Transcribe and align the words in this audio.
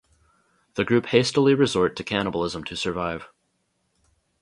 The 0.73 0.83
group 0.83 1.05
hastily 1.05 1.53
resort 1.53 1.95
to 1.97 2.03
cannibalism 2.03 2.63
to 2.63 2.75
survive. 2.75 3.29